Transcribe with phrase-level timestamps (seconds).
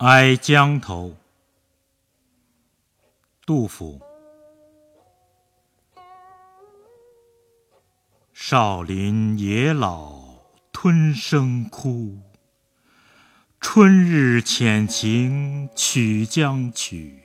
[0.00, 1.14] 哀江头，
[3.44, 4.00] 杜甫。
[8.32, 10.22] 少林野老
[10.72, 12.16] 吞声哭，
[13.60, 17.20] 春日遣情曲江曲。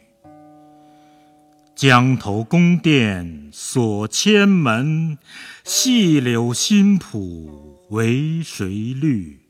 [1.73, 5.17] 江头宫殿锁千门，
[5.63, 9.44] 细柳新浦为谁绿？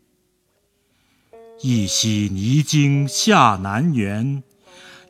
[1.62, 4.44] 一夕泥京下南园，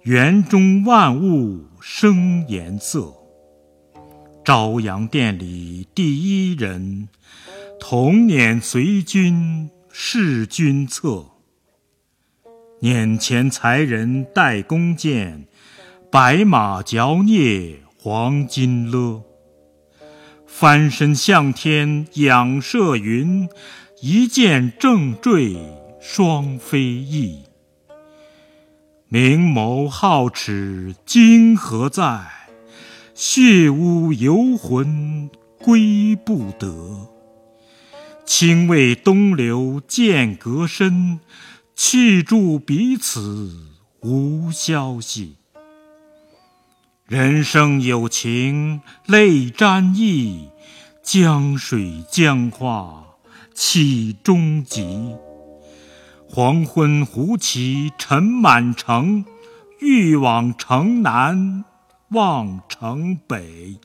[0.04, 3.13] 园中万物生颜色。
[4.44, 7.09] 朝阳殿里第一人，
[7.80, 11.26] 童年随君侍君侧。
[12.81, 15.48] 辇前才人带弓箭，
[16.12, 19.23] 白马嚼啮黄金勒。
[20.45, 23.50] 翻身向天仰射云，
[24.02, 25.58] 一箭正坠
[26.08, 27.41] 双飞翼。
[29.09, 32.28] 明眸皓齿今何在？
[33.16, 37.09] 血污游魂归不得。
[38.23, 41.20] 清渭东流剑阁深，
[41.76, 45.38] 去住彼此无消息。
[47.08, 50.50] 人生有情泪沾衣，
[51.02, 53.03] 江水江花
[53.56, 55.16] 岂终极？
[56.36, 59.23] 黄昏胡骑尘满城，
[59.80, 61.64] 欲往城南
[62.09, 63.80] 望城北。